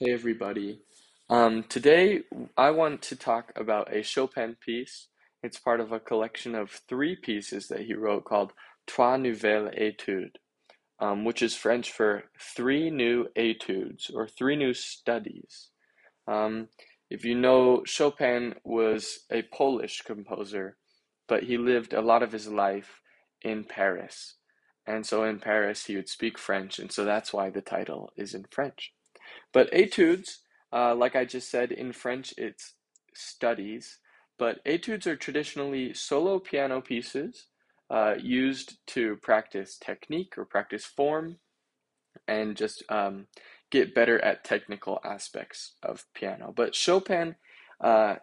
[0.00, 0.80] Hey everybody.
[1.30, 2.22] Um, today
[2.56, 5.06] I want to talk about a Chopin piece.
[5.40, 8.54] It's part of a collection of three pieces that he wrote called
[8.88, 10.32] Trois Nouvelles Études,
[10.98, 15.68] um, which is French for three new etudes or three new studies.
[16.26, 16.70] Um,
[17.08, 20.76] if you know, Chopin was a Polish composer,
[21.28, 23.00] but he lived a lot of his life
[23.42, 24.34] in Paris.
[24.88, 28.34] And so in Paris, he would speak French, and so that's why the title is
[28.34, 28.92] in French.
[29.52, 30.40] But etudes,
[30.72, 32.74] uh, like I just said, in French it's
[33.14, 33.98] studies,
[34.38, 37.46] but etudes are traditionally solo piano pieces
[37.90, 41.36] uh, used to practice technique or practice form
[42.26, 43.26] and just um,
[43.70, 46.52] get better at technical aspects of piano.
[46.54, 47.36] But Chopin,
[47.80, 48.16] uh,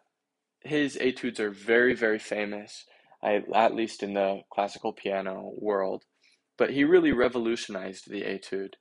[0.62, 2.86] his etudes are very, very famous,
[3.24, 6.04] at least in the classical piano world.
[6.58, 8.76] But he really revolutionized the etude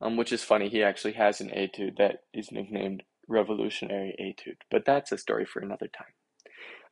[0.00, 0.68] um, which is funny.
[0.68, 5.60] He actually has an etude that is nicknamed Revolutionary Etude, but that's a story for
[5.60, 6.14] another time.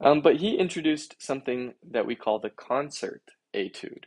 [0.00, 3.22] Um, but he introduced something that we call the concert
[3.55, 4.06] etude,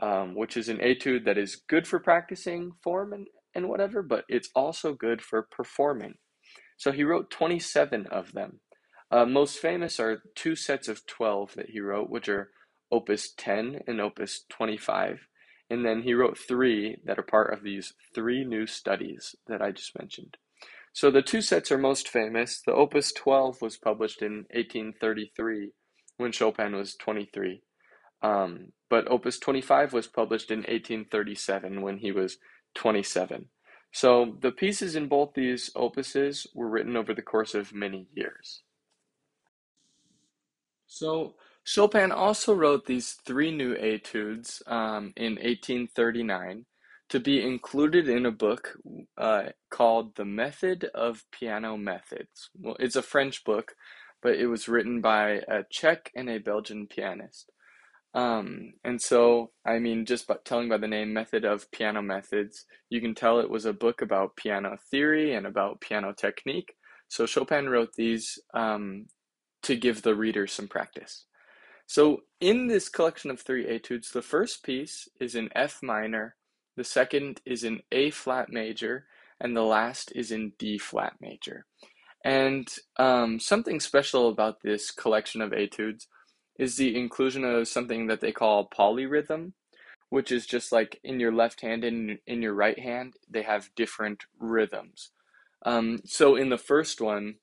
[0.00, 4.24] um, which is an etude that is good for practicing form and, and whatever, but
[4.28, 6.14] it's also good for performing.
[6.76, 8.60] So he wrote 27 of them.
[9.10, 12.50] Uh, most famous are two sets of 12 that he wrote, which are
[12.90, 15.20] Opus 10 and Opus 25.
[15.70, 19.70] And then he wrote three that are part of these three new studies that I
[19.72, 20.36] just mentioned.
[20.92, 22.60] So the two sets are most famous.
[22.64, 25.70] The Opus 12 was published in 1833
[26.18, 27.62] when Chopin was 23.
[28.22, 32.38] Um, but Opus 25 was published in 1837 when he was
[32.74, 33.46] 27.
[33.92, 38.62] So the pieces in both these opuses were written over the course of many years.
[40.86, 46.66] So Chopin also wrote these three new etudes um, in 1839
[47.08, 48.76] to be included in a book
[49.16, 52.50] uh, called The Method of Piano Methods.
[52.58, 53.74] Well, it's a French book,
[54.22, 57.50] but it was written by a Czech and a Belgian pianist.
[58.14, 62.66] Um, and so, I mean, just by telling by the name Method of Piano Methods,
[62.90, 66.74] you can tell it was a book about piano theory and about piano technique.
[67.08, 69.06] So Chopin wrote these um,
[69.62, 71.24] to give the reader some practice.
[71.86, 76.36] So in this collection of three etudes, the first piece is in F minor,
[76.76, 79.06] the second is in A flat major,
[79.40, 81.66] and the last is in D flat major.
[82.24, 86.08] And um, something special about this collection of etudes
[86.58, 89.52] is the inclusion of something that they call polyrhythm,
[90.08, 93.74] which is just like in your left hand and in your right hand, they have
[93.76, 95.10] different rhythms.
[95.66, 97.36] Um, so in the first one,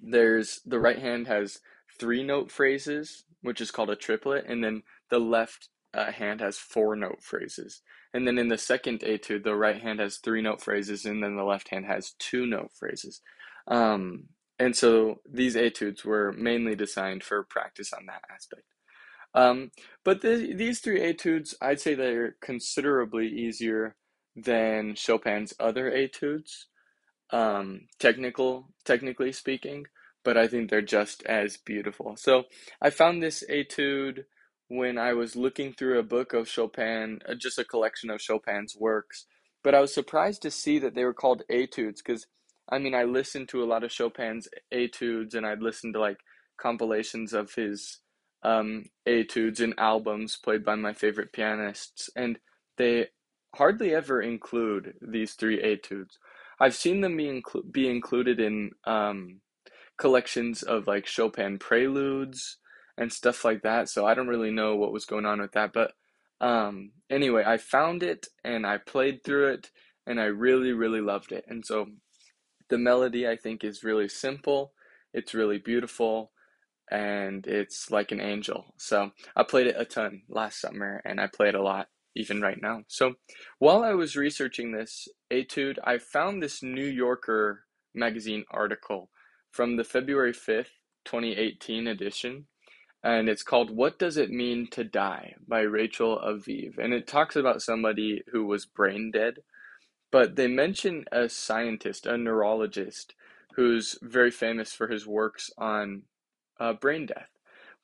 [0.00, 1.60] there's the right hand has
[1.98, 6.58] three note phrases, which is called a triplet, and then the left uh, hand has
[6.58, 7.82] four note phrases.
[8.12, 11.36] And then in the second etude, the right hand has three note phrases, and then
[11.36, 13.20] the left hand has two note phrases.
[13.68, 14.24] Um,
[14.58, 18.64] and so these etudes were mainly designed for practice on that aspect.
[19.32, 19.70] Um,
[20.04, 23.96] but the, these three etudes, I'd say they're considerably easier
[24.34, 26.66] than Chopin's other etudes,
[27.32, 29.86] um, technical, technically speaking
[30.24, 32.16] but I think they're just as beautiful.
[32.16, 32.44] So
[32.80, 34.26] I found this etude
[34.68, 38.76] when I was looking through a book of Chopin, uh, just a collection of Chopin's
[38.76, 39.26] works.
[39.62, 42.26] But I was surprised to see that they were called etudes because,
[42.68, 46.18] I mean, I listened to a lot of Chopin's etudes and I'd listened to like
[46.56, 47.98] compilations of his
[48.42, 52.38] um, etudes and albums played by my favorite pianists, and
[52.76, 53.08] they
[53.54, 56.18] hardly ever include these three etudes.
[56.58, 59.40] I've seen them be, inclu- be included in um,
[60.00, 62.56] collections of like Chopin preludes
[62.96, 63.88] and stuff like that.
[63.88, 65.72] So I don't really know what was going on with that.
[65.72, 65.92] But
[66.40, 69.70] um, anyway, I found it and I played through it
[70.06, 71.44] and I really, really loved it.
[71.46, 71.86] And so
[72.70, 74.72] the melody I think is really simple,
[75.12, 76.32] it's really beautiful,
[76.90, 78.74] and it's like an angel.
[78.78, 82.40] So I played it a ton last summer and I play it a lot even
[82.40, 82.82] right now.
[82.88, 83.14] So
[83.58, 87.64] while I was researching this etude, I found this New Yorker
[87.94, 89.10] magazine article
[89.50, 92.46] from the February 5th, 2018 edition.
[93.02, 96.78] And it's called What Does It Mean to Die by Rachel Aviv.
[96.78, 99.38] And it talks about somebody who was brain dead.
[100.10, 103.14] But they mention a scientist, a neurologist,
[103.54, 106.02] who's very famous for his works on
[106.58, 107.30] uh, brain death.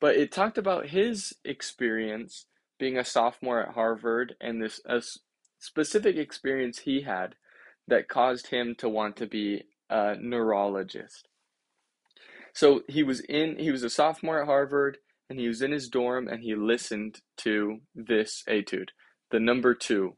[0.01, 2.47] But it talked about his experience
[2.79, 5.03] being a sophomore at Harvard and this a
[5.59, 7.35] specific experience he had
[7.89, 11.29] that caused him to want to be a neurologist.
[12.57, 14.97] So he was in he was a sophomore at Harvard
[15.29, 18.93] and he was in his dorm and he listened to this etude,
[19.31, 20.17] the number 2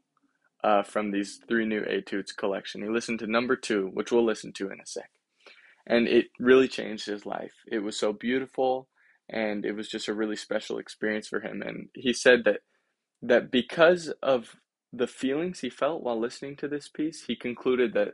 [0.63, 2.81] uh, from these three new etudes collection.
[2.81, 5.11] He listened to number two, which we'll listen to in a sec.
[5.85, 7.55] And it really changed his life.
[7.69, 8.87] It was so beautiful
[9.29, 11.61] and it was just a really special experience for him.
[11.61, 12.61] And he said that
[13.21, 14.55] that because of
[14.93, 18.13] the feelings he felt while listening to this piece, he concluded that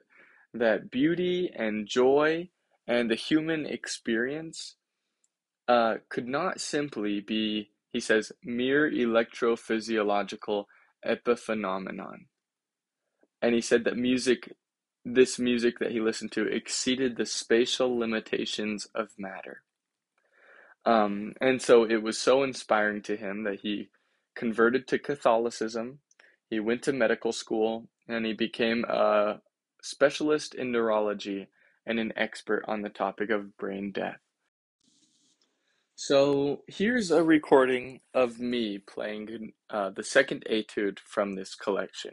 [0.52, 2.50] that beauty and joy
[2.88, 4.76] and the human experience
[5.68, 10.66] uh, could not simply be, he says, mere electrophysiological
[11.06, 12.26] epiphenomenon.
[13.42, 14.54] And he said that music,
[15.04, 19.64] this music that he listened to, exceeded the spatial limitations of matter.
[20.86, 23.90] Um, and so it was so inspiring to him that he
[24.36, 26.00] converted to Catholicism.
[26.48, 29.42] He went to medical school and he became a
[29.82, 31.48] specialist in neurology
[31.86, 34.20] and an expert on the topic of brain death.
[35.96, 42.12] So here's a recording of me playing uh, the second etude from this collection.